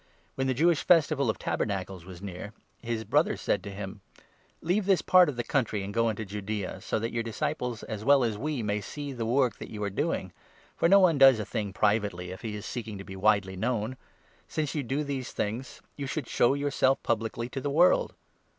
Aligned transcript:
When 0.33 0.47
the 0.47 0.55
2 0.55 0.63
Jewish 0.63 0.81
Festival 0.81 1.29
of 1.29 1.37
Tabernacles 1.37 2.05
was 2.05 2.23
near, 2.23 2.53
his 2.81 3.03
brothers 3.03 3.39
said 3.39 3.61
to 3.61 3.69
3 3.69 3.75
him: 3.77 4.01
"Leave 4.63 4.87
this 4.87 5.03
part 5.03 5.29
of 5.29 5.35
the 5.35 5.43
country, 5.43 5.83
and 5.83 5.93
go 5.93 6.09
into 6.09 6.25
Judaea, 6.25 6.81
so 6.81 6.97
that 6.97 7.11
your 7.11 7.21
disciples, 7.21 7.83
as 7.83 8.03
well 8.03 8.23
as 8.23 8.35
we, 8.35 8.63
may 8.63 8.81
see 8.81 9.13
the 9.13 9.27
work 9.27 9.59
that 9.59 9.69
you 9.69 9.83
are 9.83 9.91
doing. 9.91 10.33
For 10.75 10.89
no 10.89 10.99
one 10.99 11.19
does 11.19 11.37
a 11.37 11.45
thing 11.45 11.71
privately, 11.71 12.31
if 12.31 12.41
he 12.41 12.55
is 12.55 12.65
seeking 12.65 12.95
4 12.95 12.97
to 12.97 13.03
be 13.03 13.15
widely 13.15 13.55
known. 13.55 13.95
Since 14.47 14.73
you 14.73 14.81
do 14.81 15.03
these 15.03 15.31
things, 15.33 15.83
you 15.97 16.07
should 16.07 16.27
show 16.27 16.55
yourself 16.55 17.03
publicly 17.03 17.47
to 17.49 17.61
the 17.61 17.69
world." 17.69 18.15